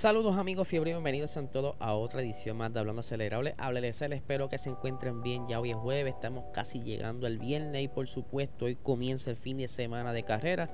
[0.00, 3.54] Saludos amigos fiebre, bienvenidos a todos a otra edición más de Hablando Acelerable.
[3.58, 5.46] Hábleles, espero que se encuentren bien.
[5.46, 9.36] Ya hoy es jueves, estamos casi llegando al viernes y por supuesto hoy comienza el
[9.36, 10.70] fin de semana de carrera.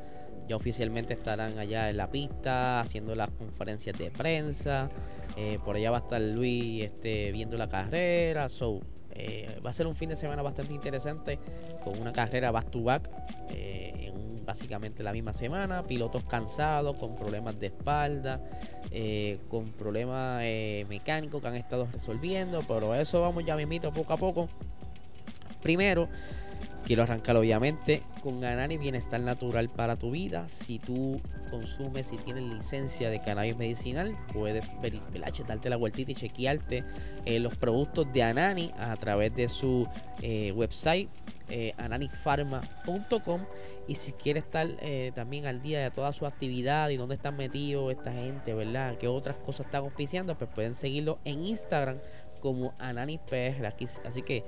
[0.47, 4.91] Ya oficialmente estarán allá en la pista haciendo las conferencias de prensa.
[5.37, 8.48] Eh, por allá va a estar Luis este, viendo la carrera.
[8.48, 8.81] So,
[9.19, 11.38] eh, va a ser un fin de semana bastante interesante
[11.83, 13.11] con una carrera back to back
[13.51, 15.83] eh, en básicamente la misma semana.
[15.83, 18.41] Pilotos cansados, con problemas de espalda,
[18.91, 20.42] eh, con problemas
[20.89, 22.61] mecánicos que han estado resolviendo.
[22.69, 24.48] Pero eso vamos ya mismito poco a poco.
[25.62, 26.09] Primero,
[26.87, 30.48] Quiero arrancar obviamente con ganar y bienestar natural para tu vida.
[30.48, 31.20] Si tú
[31.51, 35.01] consumes, si tienes licencia de cannabis medicinal, puedes ver,
[35.48, 36.84] darte la vueltita y chequearte
[37.25, 39.89] eh, los productos de Anani a través de su
[40.23, 41.09] eh, website
[41.48, 43.45] eh, ananifarma.com
[43.87, 47.37] y si quieres estar eh, también al día de toda su actividad y dónde están
[47.37, 48.97] metidos esta gente, ¿verdad?
[48.98, 50.37] ¿Qué otras cosas están auspiciando?
[50.37, 51.98] Pues pueden seguirlo en Instagram
[52.41, 53.65] como AnaniPR.
[54.05, 54.45] así que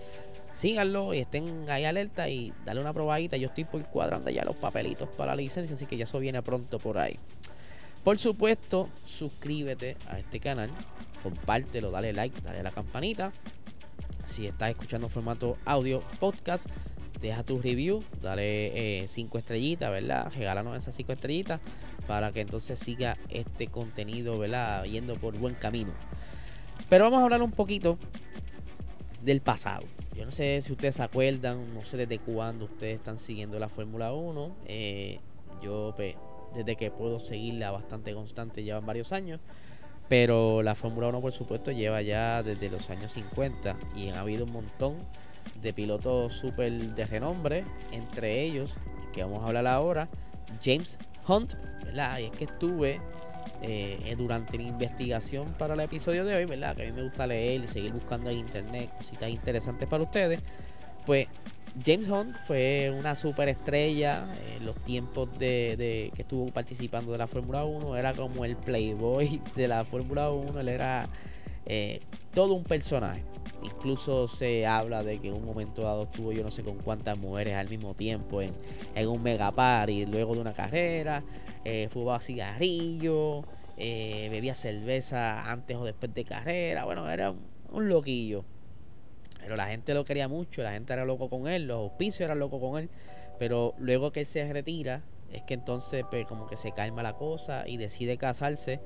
[0.52, 3.36] síganlo y estén ahí alerta y dale una probadita.
[3.36, 6.42] Yo estoy por cuadrando ya los papelitos para la licencia, así que ya eso viene
[6.42, 7.18] pronto por ahí.
[8.04, 10.70] Por supuesto, suscríbete a este canal,
[11.22, 13.32] compártelo, dale like, dale a la campanita.
[14.26, 16.68] Si estás escuchando formato audio podcast,
[17.20, 20.32] deja tu review, dale 5 eh, estrellitas, ¿verdad?
[20.34, 21.60] Regálanos esas 5 estrellitas
[22.06, 24.84] para que entonces siga este contenido, ¿verdad?
[24.84, 25.92] Yendo por buen camino.
[26.88, 27.98] Pero vamos a hablar un poquito
[29.22, 29.82] del pasado.
[30.18, 33.68] Yo no sé si ustedes se acuerdan, no sé desde cuándo ustedes están siguiendo la
[33.68, 34.50] Fórmula 1.
[34.66, 35.20] Eh,
[35.62, 36.16] yo pues,
[36.56, 39.38] desde que puedo seguirla bastante constante, llevan varios años.
[40.08, 44.44] Pero la Fórmula 1 por supuesto lleva ya desde los años 50 y ha habido
[44.46, 44.96] un montón
[45.62, 48.74] de pilotos súper de renombre, entre ellos,
[49.12, 50.08] que vamos a hablar ahora,
[50.64, 50.98] James
[51.28, 51.54] Hunt.
[52.18, 53.00] Y es que estuve
[53.62, 56.76] eh, durante mi investigación para el episodio de hoy, ¿verdad?
[56.76, 60.40] Que a mí me gusta leer y seguir buscando en internet cositas interesantes para ustedes.
[61.06, 61.26] Pues
[61.84, 64.26] James Hunt fue una superestrella
[64.56, 67.96] en los tiempos de, que estuvo participando de la Fórmula 1.
[67.96, 70.60] Era como el playboy de la Fórmula 1.
[70.60, 71.08] Él era
[71.66, 72.00] eh,
[72.34, 73.22] todo un personaje.
[73.62, 77.18] Incluso se habla de que en un momento dado estuvo yo no sé con cuántas
[77.18, 78.52] mujeres al mismo tiempo en,
[78.94, 81.24] en un mega party luego de una carrera
[81.70, 83.42] eh, fumaba cigarrillo,
[83.76, 86.84] eh, bebía cerveza antes o después de carrera.
[86.86, 87.34] Bueno, era
[87.70, 88.44] un, loquillo.
[89.38, 92.38] Pero la gente lo quería mucho, la gente era loco con él, los auspicios eran
[92.38, 92.88] locos con él.
[93.38, 97.16] Pero luego que él se retira, es que entonces pues, como que se calma la
[97.16, 98.80] cosa y decide casarse.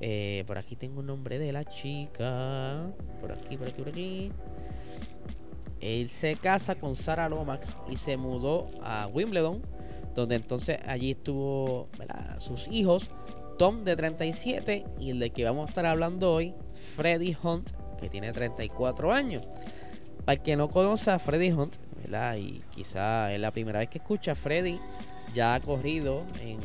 [0.00, 2.90] Eh, por aquí tengo un nombre de la chica.
[3.20, 4.32] Por aquí, por aquí, por aquí.
[5.80, 9.60] Él se casa con Sara Lomax y se mudó a Wimbledon
[10.14, 11.88] donde entonces allí estuvo
[12.38, 13.10] sus hijos,
[13.58, 16.54] Tom de 37 y el de que vamos a estar hablando hoy,
[16.96, 19.44] Freddy Hunt, que tiene 34 años.
[20.24, 21.76] Para el que no conoce a Freddy Hunt,
[22.38, 24.78] y quizá es la primera vez que escucha, Freddy
[25.34, 26.60] ya ha corrido en,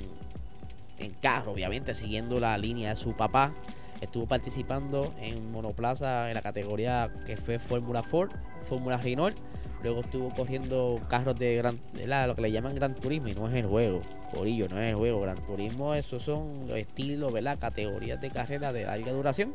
[0.99, 3.53] en carro, obviamente, siguiendo la línea de su papá.
[4.01, 8.31] Estuvo participando en monoplaza en la categoría que fue Fórmula Ford,
[8.67, 9.37] Fórmula Renault
[9.83, 11.79] Luego estuvo corriendo carros de gran,
[12.27, 14.01] lo que le llaman Gran Turismo y no es el juego.
[14.33, 15.21] Corillo, no es el juego.
[15.21, 17.59] Gran Turismo, esos son estilos, ¿verdad?
[17.59, 19.53] Categorías de carrera de larga duración.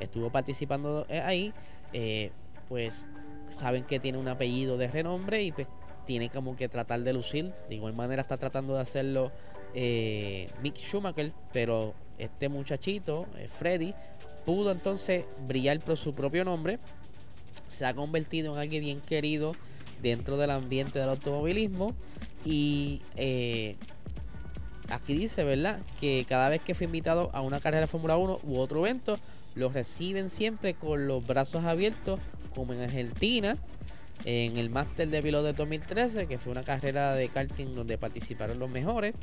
[0.00, 1.52] Estuvo participando eh, ahí.
[1.92, 2.32] Eh,
[2.68, 3.06] pues
[3.50, 5.68] saben que tiene un apellido de renombre y pues
[6.06, 7.52] tiene como que tratar de lucir.
[7.68, 9.30] De igual manera está tratando de hacerlo
[9.74, 13.26] eh, Mick Schumacher, pero este muchachito,
[13.58, 13.94] Freddy,
[14.44, 16.80] pudo entonces brillar por su propio nombre
[17.68, 19.54] se ha convertido en alguien bien querido
[20.02, 21.94] dentro del ambiente del automovilismo
[22.44, 23.76] y eh,
[24.88, 25.80] aquí dice, ¿verdad?
[26.00, 29.18] Que cada vez que fue invitado a una carrera de Fórmula 1 u otro evento,
[29.54, 32.20] lo reciben siempre con los brazos abiertos,
[32.54, 33.56] como en Argentina,
[34.24, 38.58] en el Master de Piloto de 2013, que fue una carrera de karting donde participaron
[38.58, 39.14] los mejores.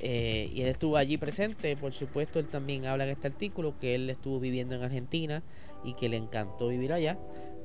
[0.00, 3.94] Eh, y él estuvo allí presente, por supuesto, él también habla en este artículo que
[3.94, 5.42] él estuvo viviendo en Argentina
[5.84, 7.16] y que le encantó vivir allá.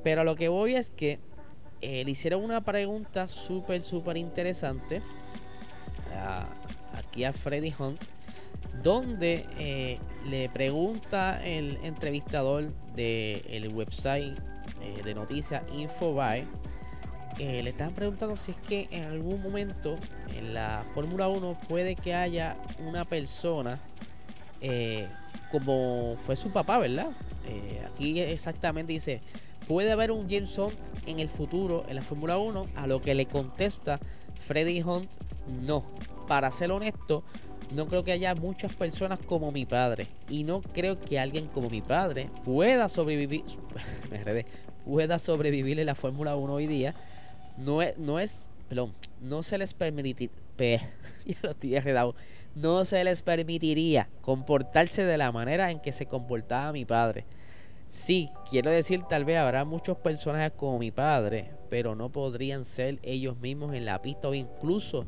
[0.02, 1.18] Pero a lo que voy es que
[1.82, 5.00] eh, le hicieron una pregunta súper, súper interesante
[6.94, 8.04] aquí a Freddy Hunt.
[8.82, 14.38] donde eh, le pregunta el entrevistador del website
[14.82, 16.44] eh, de noticias Infobae,
[17.38, 19.96] le están preguntando si es que en algún momento
[20.36, 22.56] en la Fórmula 1 puede que haya
[22.86, 23.78] una persona
[25.50, 27.08] como fue su papá, ¿verdad?
[27.94, 29.22] aquí exactamente dice,
[29.70, 30.72] puede haber un Jameson
[31.06, 34.00] en el futuro en la Fórmula 1, a lo que le contesta
[34.34, 35.08] Freddy Hunt,
[35.62, 35.84] no.
[36.26, 37.22] Para ser honesto,
[37.72, 40.08] no creo que haya muchas personas como mi padre.
[40.28, 43.44] Y no creo que alguien como mi padre pueda sobrevivir.
[44.84, 46.96] Pueda sobrevivir en la Fórmula 1 hoy día.
[47.56, 47.96] No es.
[47.96, 48.92] No es perdón.
[49.20, 49.72] No se les
[51.92, 52.16] lo.
[52.56, 57.24] No se les permitiría comportarse de la manera en que se comportaba mi padre.
[57.90, 63.00] Sí, quiero decir, tal vez habrá muchos personajes como mi padre, pero no podrían ser
[63.02, 65.06] ellos mismos en la pista o incluso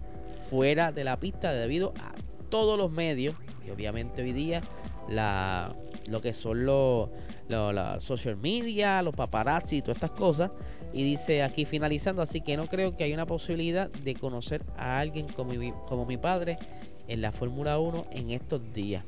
[0.50, 2.12] fuera de la pista debido a
[2.50, 4.62] todos los medios y obviamente hoy día
[5.08, 5.76] la,
[6.10, 7.08] lo que son los
[7.48, 10.50] la social media, los paparazzi y todas estas cosas.
[10.92, 14.98] Y dice aquí finalizando, así que no creo que haya una posibilidad de conocer a
[14.98, 16.58] alguien como mi, como mi padre
[17.06, 19.04] en la Fórmula 1 en estos días.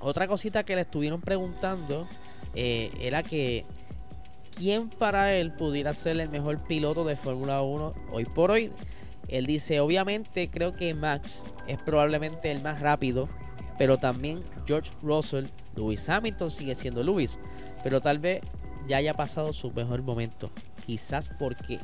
[0.00, 2.06] Otra cosita que le estuvieron preguntando
[2.54, 3.64] eh, era que
[4.56, 8.72] quién para él pudiera ser el mejor piloto de Fórmula 1 hoy por hoy.
[9.28, 13.28] Él dice, obviamente creo que Max es probablemente el más rápido,
[13.76, 15.46] pero también George Russell,
[15.76, 17.38] Lewis Hamilton sigue siendo Lewis,
[17.82, 18.40] pero tal vez
[18.86, 20.50] ya haya pasado su mejor momento.
[20.86, 21.78] Quizás porque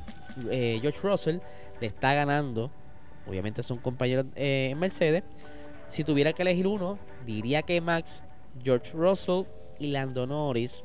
[0.50, 1.38] eh, George Russell
[1.80, 2.70] le está ganando,
[3.26, 5.22] obviamente son compañeros eh, en Mercedes.
[5.88, 8.22] Si tuviera que elegir uno, diría que Max,
[8.62, 9.44] George Russell
[9.78, 10.82] y Lando Norris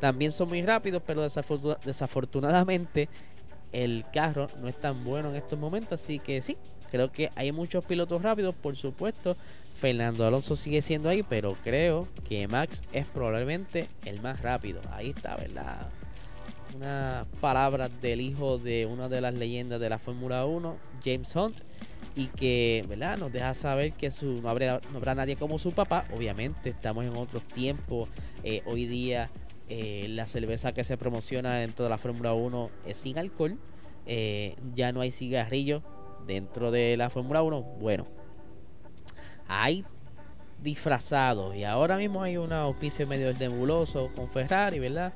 [0.00, 3.08] también son muy rápidos, pero desafortunadamente
[3.72, 6.02] el carro no es tan bueno en estos momentos.
[6.02, 6.56] Así que sí,
[6.90, 9.36] creo que hay muchos pilotos rápidos, por supuesto.
[9.74, 14.80] Fernando Alonso sigue siendo ahí, pero creo que Max es probablemente el más rápido.
[14.92, 15.88] Ahí está, ¿verdad?
[16.74, 21.60] Una palabra del hijo de una de las leyendas de la Fórmula 1, James Hunt
[22.16, 23.18] y que ¿verdad?
[23.18, 26.06] nos deja saber que su, no, habrá, no habrá nadie como su papá.
[26.16, 28.08] Obviamente estamos en otros tiempos.
[28.42, 29.30] Eh, hoy día
[29.68, 33.58] eh, la cerveza que se promociona dentro de la Fórmula 1 es sin alcohol.
[34.06, 35.82] Eh, ya no hay cigarrillos
[36.26, 37.60] dentro de la Fórmula 1.
[37.80, 38.06] Bueno,
[39.46, 39.84] hay
[40.62, 45.12] disfrazados y ahora mismo hay un auspicio medio nebuloso con Ferrari, ¿verdad?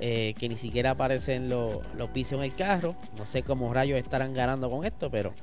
[0.00, 2.96] que ni siquiera aparecen los, los en el carro.
[3.18, 5.34] No sé cómo rayos estarán ganando con esto, pero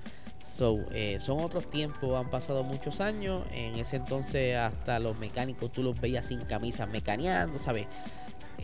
[0.47, 3.43] So, eh, son otros tiempos, han pasado muchos años.
[3.51, 7.85] En ese entonces, hasta los mecánicos tú los veías sin camisas mecaneando, ¿sabes?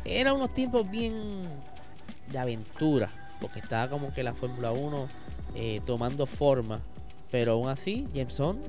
[0.05, 1.43] Eran unos tiempos bien
[2.31, 3.09] de aventura,
[3.41, 5.07] porque estaba como que la Fórmula 1
[5.55, 6.79] eh, tomando forma.
[7.29, 8.59] Pero aún así, Jameson,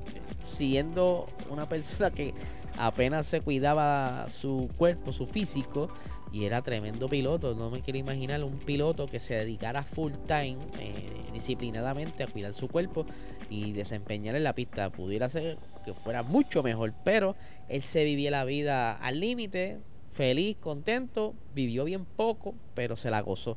[0.43, 2.35] siendo una persona que
[2.79, 5.89] apenas se cuidaba su cuerpo, su físico,
[6.33, 7.55] y era tremendo piloto.
[7.55, 12.53] No me quiero imaginar un piloto que se dedicara full time, eh, disciplinadamente, a cuidar
[12.55, 13.07] su cuerpo
[13.49, 14.91] y desempeñar en la pista.
[14.91, 17.37] Pudiera ser que fuera mucho mejor, pero
[17.69, 19.79] él se vivía la vida al límite,
[20.11, 23.57] feliz, contento, vivió bien poco, pero se la gozó.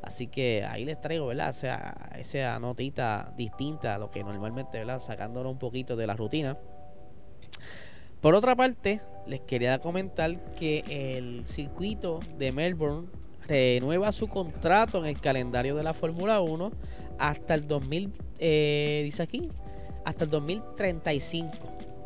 [0.00, 1.50] Así que ahí les traigo, ¿verdad?
[1.50, 5.00] Esa, esa notita distinta a lo que normalmente, ¿verdad?
[5.00, 6.56] Sacándolo un poquito de la rutina.
[8.24, 13.06] Por otra parte, les quería comentar que el circuito de Melbourne
[13.46, 16.72] renueva su contrato en el calendario de la Fórmula 1
[17.18, 19.50] hasta el 2000, eh, dice aquí,
[20.06, 21.50] hasta el 2035.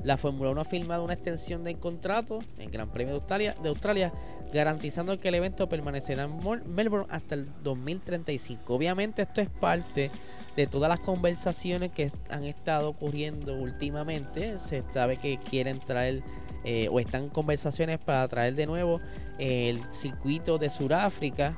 [0.02, 3.69] La Fórmula 1 ha firmado una extensión del contrato en Gran Premio de Australia, de
[3.69, 4.12] Australia,
[4.52, 8.75] garantizando que el evento permanecerá en Melbourne hasta el 2035.
[8.75, 10.11] Obviamente esto es parte
[10.59, 16.25] de todas las conversaciones que han estado ocurriendo últimamente, se sabe que quieren traer
[16.65, 19.00] eh, o están conversaciones para traer de nuevo
[19.38, 21.57] el circuito de Sudáfrica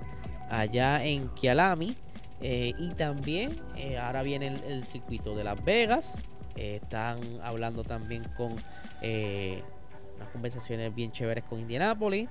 [0.50, 1.96] allá en Kialami
[2.42, 6.18] eh, y también eh, ahora viene el, circuito de Las Vegas.
[6.54, 12.28] están hablando también con unas conversaciones bien chéveres con Indianapolis.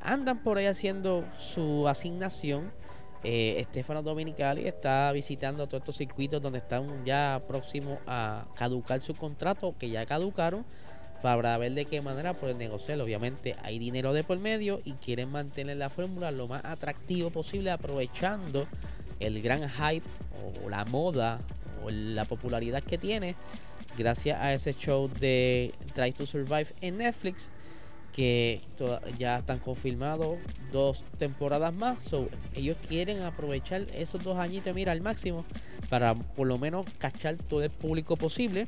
[0.00, 2.70] andan por ahí haciendo su asignación
[3.24, 9.14] eh, Estefano Dominicali está visitando todos estos circuitos donde están ya próximos a caducar su
[9.14, 10.64] contrato, que ya caducaron,
[11.22, 13.00] para ver de qué manera pueden negociar.
[13.00, 17.70] Obviamente hay dinero de por medio y quieren mantener la fórmula lo más atractivo posible,
[17.70, 18.66] aprovechando
[19.18, 20.06] el gran hype
[20.64, 21.40] o la moda
[21.84, 23.34] o la popularidad que tiene
[23.96, 27.50] gracias a ese show de Try to Survive en Netflix
[28.18, 28.60] que
[29.16, 30.38] ya están confirmados
[30.72, 32.02] dos temporadas más.
[32.02, 35.44] So, ellos quieren aprovechar esos dos añitos, mira, al máximo,
[35.88, 38.66] para por lo menos cachar todo el público posible.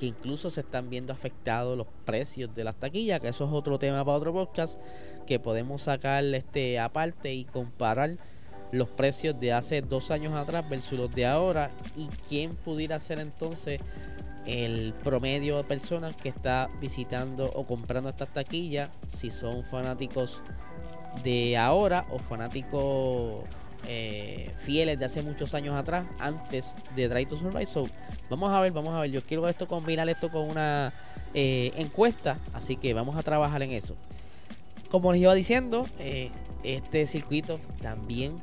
[0.00, 3.78] que incluso se están viendo afectados los precios de las taquillas, que eso es otro
[3.78, 4.78] tema para otro podcast,
[5.26, 8.16] que podemos sacar este aparte y comparar
[8.72, 13.18] los precios de hace dos años atrás versus los de ahora y quién pudiera ser
[13.18, 13.80] entonces
[14.48, 20.42] el promedio de personas que está visitando o comprando estas taquillas, si son fanáticos
[21.22, 23.44] de ahora o fanáticos
[23.86, 27.66] eh, fieles de hace muchos años atrás, antes de Drive to Survive.
[27.66, 27.88] So,
[28.30, 29.10] vamos a ver, vamos a ver.
[29.10, 30.94] Yo quiero esto combinar esto con una
[31.34, 33.96] eh, encuesta, así que vamos a trabajar en eso.
[34.90, 36.30] Como les iba diciendo, eh,
[36.62, 38.40] este circuito también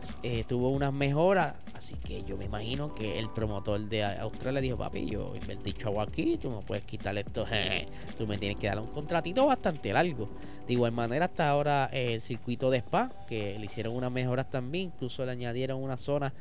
[0.47, 5.07] tuvo unas mejoras Así que yo me imagino que el promotor de Australia dijo, papi,
[5.07, 7.45] yo invertí chavo aquí, tú no puedes quitar esto,
[8.17, 10.29] tú me tienes que dar un contratito bastante largo.
[10.65, 14.85] De igual manera, hasta ahora el circuito de Spa, que le hicieron unas mejoras también,
[14.95, 16.33] incluso le añadieron una zona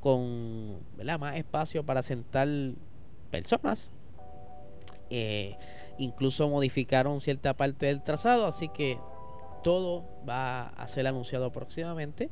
[0.00, 0.80] con
[1.18, 2.48] más espacio para sentar
[3.30, 3.90] personas.
[5.08, 5.56] Eh,
[5.96, 8.98] incluso modificaron cierta parte del trazado, así que
[9.62, 12.30] todo va a ser anunciado próximamente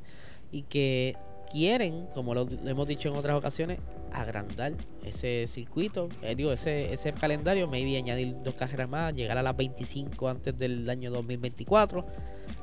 [0.51, 1.17] y que
[1.51, 3.81] quieren, como lo, hemos dicho en otras ocasiones,
[4.13, 4.73] agrandar
[5.05, 9.57] ese circuito, eh, digo, ese, ese calendario, maybe añadir dos carreras más, llegar a las
[9.57, 12.07] 25 antes del año 2024,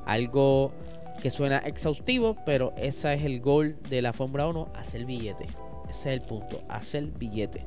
[0.06, 0.72] algo
[1.22, 5.48] que suena exhaustivo, pero ese es el gol de la Fórmula 1, hacer billete.
[5.90, 7.66] Ese es el punto, hacer billete.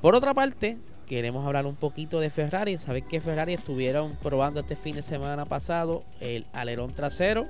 [0.00, 0.78] Por otra parte,
[1.10, 2.78] queremos hablar un poquito de Ferrari.
[2.78, 7.48] Sabes que Ferrari estuvieron probando este fin de semana pasado el alerón trasero,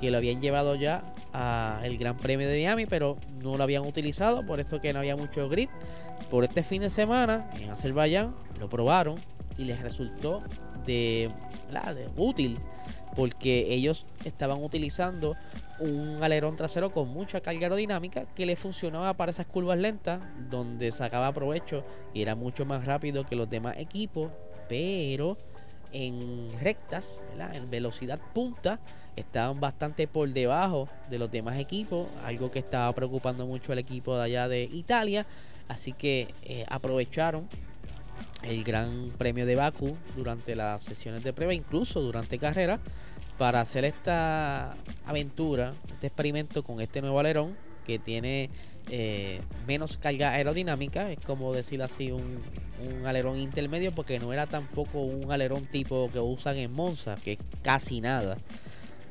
[0.00, 1.04] que lo habían llevado ya
[1.84, 5.14] el Gran Premio de Miami, pero no lo habían utilizado, por eso que no había
[5.14, 5.70] mucho grip.
[6.32, 9.20] Por este fin de semana en Azerbaiyán lo probaron
[9.56, 10.42] y les resultó
[10.84, 11.30] de
[12.16, 12.58] útil
[13.16, 15.36] porque ellos estaban utilizando
[15.78, 20.20] un alerón trasero con mucha carga aerodinámica que le funcionaba para esas curvas lentas
[20.50, 24.30] donde sacaba provecho y era mucho más rápido que los demás equipos,
[24.68, 25.36] pero
[25.92, 27.22] en rectas,
[27.54, 28.80] en velocidad punta,
[29.16, 34.16] estaban bastante por debajo de los demás equipos, algo que estaba preocupando mucho al equipo
[34.16, 35.26] de allá de Italia,
[35.68, 37.48] así que eh, aprovecharon
[38.42, 42.80] el Gran Premio de Baku durante las sesiones de prueba, incluso durante carrera,
[43.38, 44.74] para hacer esta
[45.04, 48.50] aventura, este experimento con este nuevo alerón que tiene
[48.90, 52.40] eh, menos carga aerodinámica, es como decir así un,
[52.88, 57.32] un, alerón intermedio porque no era tampoco un alerón tipo que usan en Monza, que
[57.32, 58.38] es casi nada.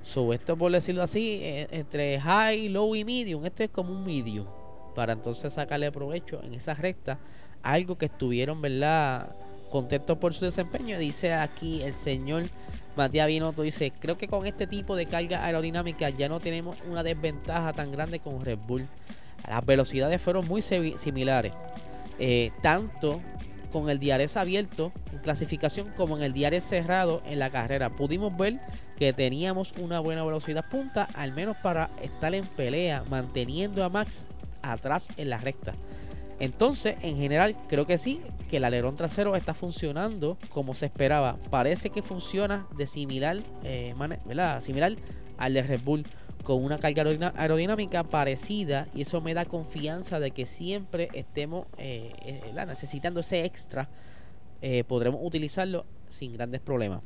[0.02, 4.06] So, esto por decirlo así, eh, entre high, low y medium, esto es como un
[4.06, 4.46] medium.
[4.94, 7.20] Para entonces sacarle provecho en esa recta.
[7.66, 9.36] Algo que estuvieron, ¿verdad?
[9.72, 11.00] Contentos por su desempeño.
[11.00, 12.44] Dice aquí el señor
[12.96, 17.02] Matías Binotto, dice, creo que con este tipo de carga aerodinámica ya no tenemos una
[17.02, 18.88] desventaja tan grande con Red Bull.
[19.50, 21.54] Las velocidades fueron muy similares.
[22.20, 23.20] Eh, tanto
[23.72, 27.90] con el diares abierto en clasificación como en el diario cerrado en la carrera.
[27.90, 28.60] Pudimos ver
[28.96, 34.28] que teníamos una buena velocidad punta, al menos para estar en pelea, manteniendo a Max
[34.62, 35.74] atrás en la recta.
[36.40, 41.38] Entonces, en general, creo que sí, que el alerón trasero está funcionando como se esperaba.
[41.50, 43.94] Parece que funciona de similar, eh,
[44.60, 44.96] similar
[45.38, 46.06] al de Red Bull
[46.46, 47.04] con una carga
[47.36, 53.44] aerodinámica parecida y eso me da confianza de que siempre estemos eh, eh, necesitando ese
[53.44, 53.90] extra,
[54.62, 57.02] eh, podremos utilizarlo sin grandes problemas.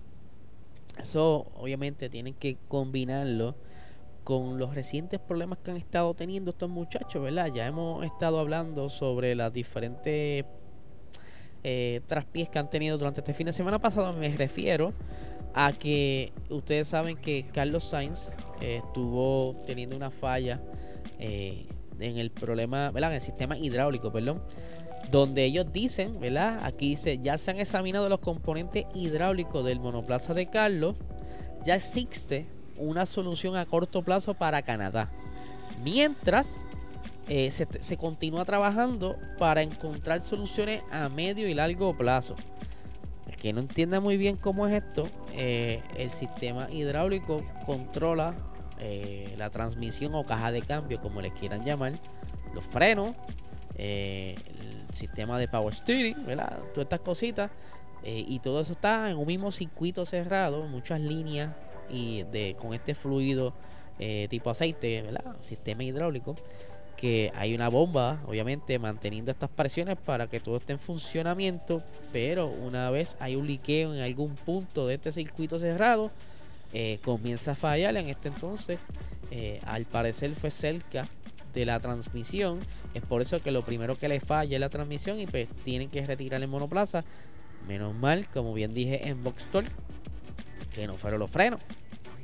[1.01, 3.55] Eso obviamente tienen que combinarlo
[4.29, 7.47] con los recientes problemas que han estado teniendo estos muchachos, ¿verdad?
[7.51, 10.45] Ya hemos estado hablando sobre las diferentes
[12.05, 14.13] traspiés que han tenido durante este fin de semana pasado.
[14.13, 14.93] Me refiero
[15.55, 18.29] a que ustedes saben que Carlos Sainz
[18.61, 20.61] eh, estuvo teniendo una falla
[21.17, 21.65] eh,
[21.99, 23.09] en el problema, ¿verdad?
[23.09, 24.43] En el sistema hidráulico, perdón.
[25.09, 26.59] Donde ellos dicen, ¿verdad?
[26.65, 30.97] Aquí dice, ya se han examinado los componentes hidráulicos del monoplaza de Carlos.
[31.65, 35.09] Ya existe una solución a corto plazo para Canadá.
[35.83, 36.65] Mientras
[37.31, 42.35] eh, se, continúa trabajando para encontrar soluciones a medio y largo plazo.
[43.27, 48.33] El que no entienda muy bien cómo es esto, eh, el sistema hidráulico controla
[48.79, 51.93] eh, la transmisión o caja de cambio, como le quieran llamar,
[52.55, 53.15] los frenos,
[53.77, 54.35] el
[54.91, 56.15] sistema de power steering.
[56.25, 57.51] Todas estas cositas.
[58.03, 61.49] y todo eso está en un mismo circuito cerrado, muchas líneas
[61.89, 63.53] y de con este fluido
[64.29, 65.35] tipo aceite, ¿verdad?
[65.41, 66.37] Sistema hidráulico
[66.99, 71.81] que hay una bomba, obviamente, manteniendo estas presiones para que todo esté en funcionamiento,
[72.11, 76.11] pero una vez hay un liqueo en algún punto de este circuito cerrado,
[76.73, 77.95] eh, comienza a fallar.
[77.95, 78.79] En este entonces,
[79.31, 81.07] eh, al parecer fue cerca
[81.53, 82.59] de la transmisión.
[82.93, 85.89] Es por eso que lo primero que le falla es la transmisión y pues tienen
[85.89, 87.05] que retirar el monoplaza.
[87.65, 89.45] Menos mal, como bien dije en Box
[90.75, 91.61] que no fueron los frenos.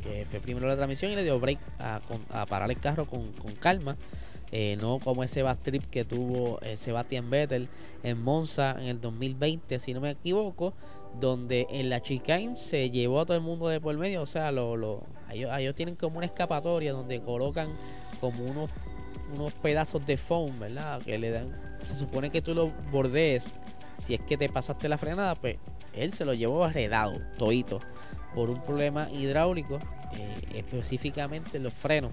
[0.05, 2.00] Que fue primero la transmisión y le dio break a,
[2.45, 3.97] parar el carro con, calma.
[4.51, 7.67] Eh, no como ese bad trip que tuvo eh, Sebastian Vettel
[8.03, 10.74] en Monza en el 2020, si no me equivoco,
[11.19, 14.21] donde en la chicane se llevó a todo el mundo de por medio.
[14.21, 17.69] O sea, lo, lo, ellos, tienen como una escapatoria donde colocan
[18.19, 18.69] como unos,
[19.33, 21.01] unos pedazos de foam, ¿verdad?
[21.01, 21.51] Que le dan,
[21.83, 23.47] se supone que tú lo bordees.
[23.97, 25.57] Si es que te pasaste la frenada, pues
[25.93, 27.79] él se lo llevó arredado, todito,
[28.33, 29.79] por un problema hidráulico,
[30.17, 32.11] eh, específicamente los frenos.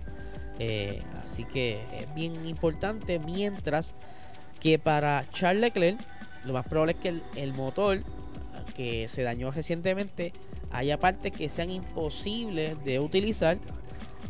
[0.59, 3.19] Eh, así que es bien importante.
[3.19, 3.95] Mientras
[4.61, 5.99] que para Charles Leclerc,
[6.45, 8.03] lo más probable es que el motor
[8.77, 10.33] que se dañó recientemente
[10.71, 13.59] haya partes que sean imposibles de utilizar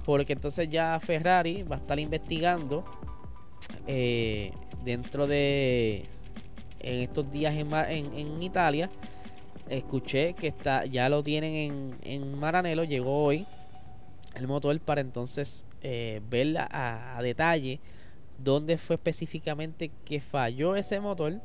[0.04, 2.84] porque entonces ya Ferrari va a estar investigando
[3.86, 4.52] eh,
[4.84, 6.04] dentro de
[6.82, 8.90] en estos días en, en, Italia
[9.68, 13.46] escuché que está ya lo tienen en, en Maranello llegó hoy
[14.34, 17.80] el motor para entonces eh, ver a, a detalle
[18.38, 21.40] dónde fue específicamente que falló ese motor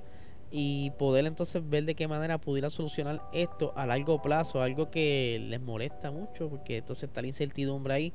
[0.49, 5.45] y poder entonces ver de qué manera pudiera solucionar esto a largo plazo, algo que
[5.49, 8.13] les molesta mucho, porque entonces está la incertidumbre ahí,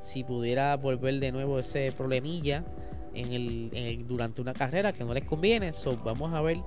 [0.00, 2.64] si pudiera volver de nuevo ese problemilla
[3.14, 6.58] en el, durante una carrera que no les conviene, so, vamos a ver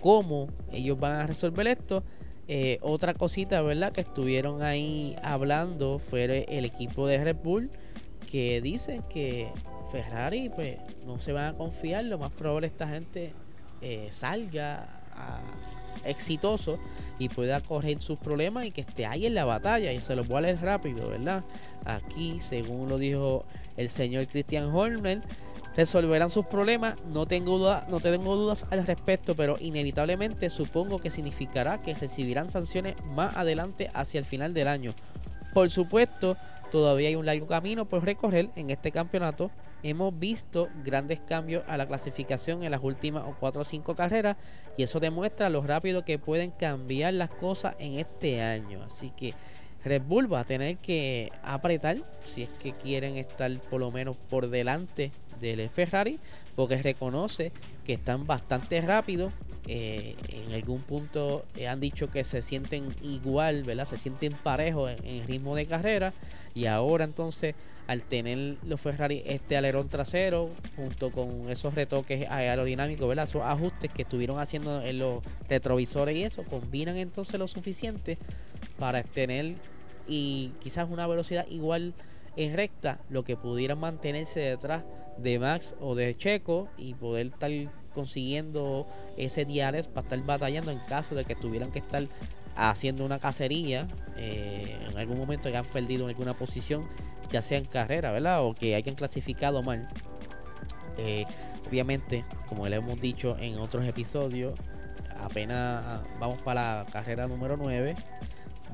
[0.00, 2.02] cómo ellos van a resolver esto.
[2.50, 3.92] Eh, otra cosita, ¿verdad?
[3.92, 7.70] Que estuvieron ahí hablando fue el equipo de Red Bull
[8.30, 9.48] que dicen que
[9.90, 13.32] Ferrari pues no se van a confiar, lo más probable esta gente
[13.80, 14.98] eh, salga
[16.04, 16.78] exitoso
[17.18, 20.28] y pueda correr sus problemas y que esté ahí en la batalla y se los
[20.28, 21.44] voy a leer rápido, ¿verdad?
[21.84, 23.44] Aquí, según lo dijo
[23.76, 25.20] el señor Christian Horner,
[25.78, 31.08] resolverán sus problemas, no tengo, duda, no tengo dudas al respecto, pero inevitablemente supongo que
[31.08, 34.92] significará que recibirán sanciones más adelante hacia el final del año.
[35.54, 36.36] Por supuesto,
[36.72, 41.76] todavía hay un largo camino por recorrer en este campeonato hemos visto grandes cambios a
[41.76, 44.36] la clasificación en las últimas 4 o 5 carreras
[44.76, 48.82] y eso demuestra lo rápido que pueden cambiar las cosas en este año.
[48.82, 49.34] Así que
[49.84, 54.16] Red Bull va a tener que apretar si es que quieren estar por lo menos
[54.28, 56.18] por delante del Ferrari
[56.56, 57.52] porque reconoce
[57.84, 59.32] que están bastante rápidos
[59.70, 63.84] eh, en algún punto eh, han dicho que se sienten igual, ¿verdad?
[63.84, 66.14] Se sienten parejos en, en, ritmo de carrera.
[66.54, 67.54] Y ahora entonces,
[67.86, 73.28] al tener los Ferrari este alerón trasero, junto con esos retoques aerodinámicos, ¿verdad?
[73.28, 78.16] Esos ajustes que estuvieron haciendo en los retrovisores y eso, combinan entonces lo suficiente
[78.78, 79.56] para tener
[80.06, 81.94] y quizás una velocidad igual
[82.36, 84.84] en recta, lo que pudieran mantenerse detrás
[85.18, 87.50] de Max o de Checo y poder estar
[87.94, 88.86] consiguiendo
[89.16, 92.04] ese diares para estar batallando en caso de que tuvieran que estar
[92.54, 93.86] haciendo una cacería
[94.16, 96.88] eh, en algún momento que han perdido en alguna posición,
[97.30, 98.44] ya sea en carrera, ¿verdad?
[98.44, 99.88] O que hayan clasificado mal.
[100.96, 101.24] Eh,
[101.68, 104.58] obviamente, como le hemos dicho en otros episodios,
[105.20, 107.94] apenas vamos para la carrera número 9.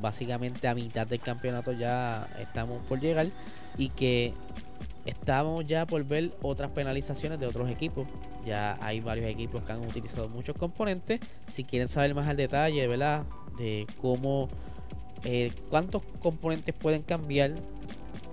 [0.05, 3.29] Básicamente a mitad del campeonato ya estamos por llegar
[3.79, 4.35] y que
[5.07, 8.07] Estamos ya por ver otras penalizaciones de otros equipos.
[8.47, 11.21] Ya hay varios equipos que han utilizado muchos componentes.
[11.49, 13.25] Si quieren saber más al detalle, ¿verdad?
[13.59, 14.49] De cómo,
[15.25, 17.53] eh, cuántos componentes pueden cambiar,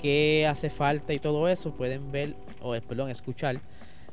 [0.02, 3.62] qué hace falta y todo eso, pueden ver, o perdón, escuchar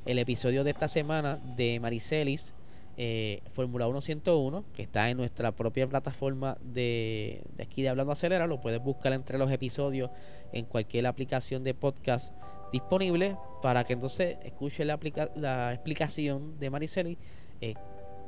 [0.05, 2.55] el episodio de esta semana de Maricelis
[3.01, 8.13] eh, Fórmula 1 101, que está en nuestra propia plataforma de, de aquí de Hablando
[8.13, 8.49] Acelera.
[8.49, 10.11] Lo puedes buscar entre los episodios
[10.53, 12.35] en cualquier aplicación de podcast
[12.73, 14.99] disponible para que entonces escuche la,
[15.37, 17.19] la explicación de Mariceli
[17.61, 17.75] eh,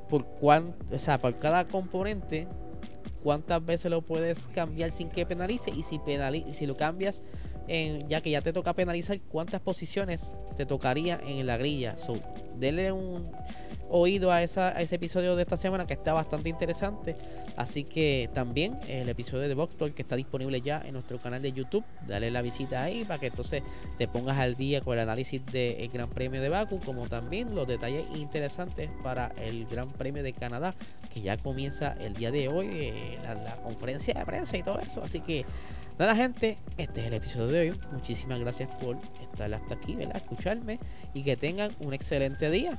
[0.08, 2.46] por, cuán, o sea, por cada componente
[3.24, 7.24] cuántas veces lo puedes cambiar sin que penalice y si, penalice, si lo cambias
[7.66, 12.14] en, ya que ya te toca penalizar cuántas posiciones te tocaría en la grilla so,
[12.56, 13.30] denle un
[13.90, 17.16] oído a, esa, ese episodio de esta semana que está bastante interesante.
[17.56, 21.52] Así que también el episodio de Box que está disponible ya en nuestro canal de
[21.52, 21.84] YouTube.
[22.06, 23.62] Dale la visita ahí para que entonces
[23.98, 27.66] te pongas al día con el análisis del Gran Premio de Baku, como también los
[27.66, 30.74] detalles interesantes para el Gran Premio de Canadá,
[31.12, 35.02] que ya comienza el día de hoy, eh, la, conferencia de prensa y todo eso.
[35.02, 35.44] Así que
[35.98, 37.80] Nada gente, este es el episodio de hoy.
[37.92, 40.16] Muchísimas gracias por estar hasta aquí, ¿verdad?
[40.16, 40.78] Escucharme
[41.12, 42.78] y que tengan un excelente día.